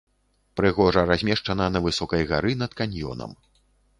Прыгожа 0.59 1.01
размешчана 1.09 1.67
на 1.75 1.79
высокай 1.89 2.25
гары 2.33 2.51
над 2.63 2.71
каньёнам. 2.83 3.31